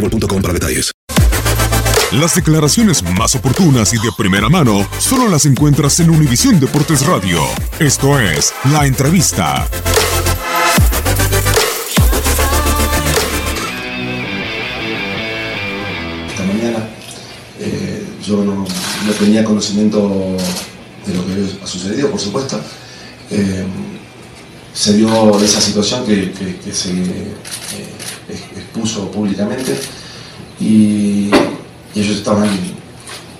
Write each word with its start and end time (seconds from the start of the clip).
boostmobile.com 0.00 0.42
para 0.42 0.54
detalles. 0.54 0.92
Las 2.12 2.34
declaraciones 2.36 3.02
más 3.02 3.34
oportunas 3.34 3.92
y 3.92 3.96
de 3.98 4.10
primera 4.16 4.48
mano 4.48 4.86
solo 4.98 5.28
las 5.28 5.44
encuentras 5.44 5.98
en 6.00 6.10
Univisión 6.10 6.60
Deportes 6.60 7.04
Radio. 7.04 7.40
Esto 7.80 8.18
es 8.20 8.52
La 8.70 8.86
Entrevista. 8.86 9.66
esta 16.28 16.44
mañana. 16.44 16.88
Eh, 17.60 18.04
yo 18.24 18.44
no, 18.44 18.54
no 19.06 19.12
tenía 19.18 19.44
conocimiento 19.44 20.36
de 21.06 21.14
lo 21.14 21.24
que 21.26 21.32
había 21.32 21.66
sucedido, 21.66 22.10
por 22.10 22.20
supuesto. 22.20 22.60
Eh, 23.30 23.64
se 24.74 24.92
dio 24.94 25.38
esa 25.42 25.60
situación 25.60 26.04
que, 26.04 26.32
que- 26.32 26.56
que 26.56 26.72
se 26.72 26.90
eh, 26.92 27.34
expuso 28.76 29.10
públicamente 29.10 29.74
y, 30.60 31.30
ellos 31.94 32.16
estaban, 32.16 32.50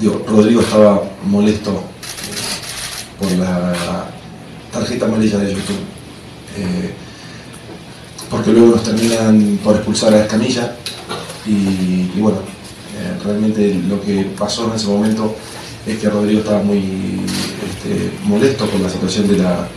digo, 0.00 0.24
Rodrigo 0.26 0.60
estaba 0.60 1.04
molesto 1.24 1.70
eh, 1.70 3.16
por 3.16 3.30
la 3.38 4.10
tarjeta 4.72 5.04
amarilla 5.04 5.38
de 5.38 5.52
YouTube. 5.52 5.78
Eh, 6.56 6.90
porque 8.28 8.50
luego 8.50 8.74
nos 8.74 8.82
terminan 8.82 9.60
por 9.62 9.76
expulsar 9.76 10.14
a 10.14 10.24
Escamilla 10.24 10.74
y, 11.46 12.18
bueno, 12.18 12.38
eh, 12.98 13.22
realmente 13.24 13.80
lo 13.88 14.00
que 14.00 14.32
pasó 14.36 14.66
en 14.68 14.74
ese 14.74 14.88
momento 14.88 15.36
es 15.86 15.98
que 15.98 16.10
Rodrigo 16.10 16.40
estaba 16.40 16.62
muy 16.64 17.20
este, 17.68 18.10
molesto 18.24 18.66
por 18.66 18.80
la 18.80 18.90
situación 18.90 19.28
de 19.28 19.38
la, 19.38 19.68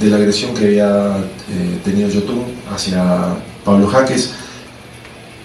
de, 0.00 0.08
la 0.08 0.16
agresión 0.16 0.54
que 0.54 0.64
había 0.64 1.24
tenido 1.84 2.08
Yotun 2.08 2.42
hacia 2.74 3.36
Pablo 3.64 3.86
Jaques, 3.88 4.30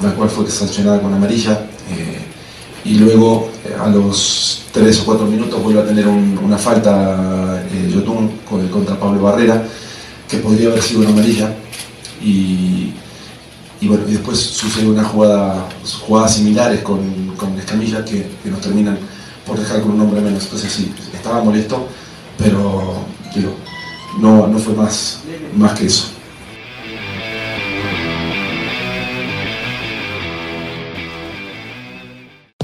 la 0.00 0.10
cual 0.12 0.28
fue 0.28 0.48
sancionada 0.50 1.00
con 1.00 1.12
amarilla. 1.14 1.66
eh, 1.90 2.18
y 2.84 2.94
luego 2.94 3.50
eh, 3.64 3.74
a 3.78 3.88
los 3.88 4.62
3 4.72 5.00
o 5.00 5.04
4 5.06 5.26
minutos 5.26 5.62
vuelve 5.62 5.80
a 5.80 5.86
tener 5.86 6.06
un- 6.06 6.38
una 6.42 6.56
falta 6.56 7.62
eh, 7.70 7.90
Yotun 7.92 8.30
co- 8.48 8.60
contra 8.70 8.98
Pablo 8.98 9.20
Barrera, 9.22 9.62
que 10.28 10.38
podría 10.38 10.68
haber 10.68 10.82
sido 10.82 11.00
una 11.00 11.10
amarilla. 11.10 11.54
Y 12.22 12.92
después 14.08 14.38
sucede 14.38 14.86
una 14.88 15.04
jugada, 15.04 15.68
jugadas 16.06 16.34
similares 16.34 16.80
con, 16.82 17.34
con 17.36 17.58
Escamilla 17.58 18.04
que, 18.04 18.28
que 18.42 18.50
nos 18.50 18.60
terminan 18.60 18.98
por 19.46 19.58
dejar 19.58 19.80
con 19.82 19.92
un 19.92 20.00
hombre 20.00 20.20
menos. 20.20 20.44
Entonces 20.44 20.72
sí, 20.72 20.92
estaba 21.14 21.42
molesto, 21.42 21.86
pero 22.36 23.04
digo, 23.34 23.54
no, 24.20 24.46
no 24.46 24.58
fue 24.58 24.74
más, 24.74 25.20
más 25.56 25.78
que 25.78 25.86
eso. 25.86 26.08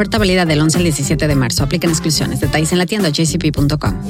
Oferta 0.00 0.16
válida 0.16 0.46
del 0.46 0.58
11 0.62 0.78
al 0.78 0.84
17 0.84 1.28
de 1.28 1.34
marzo. 1.34 1.62
Aplican 1.62 1.90
exclusiones. 1.90 2.40
Detalles 2.40 2.72
en 2.72 2.78
la 2.78 2.86
tienda 2.86 3.10
jcp.com. 3.10 4.00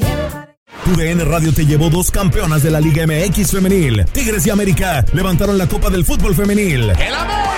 Tu 0.84 0.96
DN 0.96 1.24
Radio 1.24 1.52
te 1.52 1.66
llevó 1.66 1.90
dos 1.90 2.12
campeonas 2.12 2.62
de 2.62 2.70
la 2.70 2.80
Liga 2.80 3.04
MX 3.08 3.50
femenil. 3.50 4.04
Tigres 4.12 4.46
y 4.46 4.50
América 4.50 5.04
levantaron 5.12 5.58
la 5.58 5.66
Copa 5.66 5.90
del 5.90 6.04
Fútbol 6.04 6.36
femenil. 6.36 6.90
¡El 6.90 7.12
América! 7.12 7.49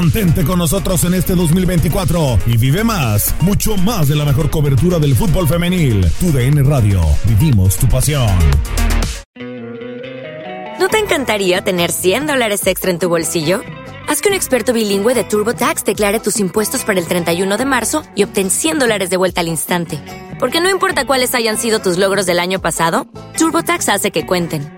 Mantente 0.00 0.44
con 0.44 0.60
nosotros 0.60 1.02
en 1.02 1.14
este 1.14 1.34
2024 1.34 2.38
y 2.46 2.56
vive 2.56 2.84
más, 2.84 3.34
mucho 3.40 3.76
más 3.76 4.06
de 4.06 4.14
la 4.14 4.24
mejor 4.24 4.48
cobertura 4.48 5.00
del 5.00 5.16
fútbol 5.16 5.48
femenil. 5.48 6.06
Tu 6.20 6.30
DN 6.30 6.62
Radio, 6.62 7.00
vivimos 7.24 7.76
tu 7.76 7.88
pasión. 7.88 8.30
¿No 10.78 10.86
te 10.88 10.98
encantaría 10.98 11.62
tener 11.62 11.90
100 11.90 12.28
dólares 12.28 12.64
extra 12.68 12.92
en 12.92 13.00
tu 13.00 13.08
bolsillo? 13.08 13.60
Haz 14.06 14.20
que 14.22 14.28
un 14.28 14.36
experto 14.36 14.72
bilingüe 14.72 15.16
de 15.16 15.24
TurboTax 15.24 15.84
declare 15.84 16.20
tus 16.20 16.38
impuestos 16.38 16.84
para 16.84 17.00
el 17.00 17.08
31 17.08 17.56
de 17.56 17.64
marzo 17.64 18.04
y 18.14 18.22
obtén 18.22 18.50
100 18.50 18.78
dólares 18.78 19.10
de 19.10 19.16
vuelta 19.16 19.40
al 19.40 19.48
instante. 19.48 19.98
Porque 20.38 20.60
no 20.60 20.70
importa 20.70 21.06
cuáles 21.08 21.34
hayan 21.34 21.58
sido 21.58 21.80
tus 21.80 21.98
logros 21.98 22.24
del 22.24 22.38
año 22.38 22.60
pasado, 22.60 23.08
TurboTax 23.36 23.88
hace 23.88 24.12
que 24.12 24.24
cuenten. 24.24 24.77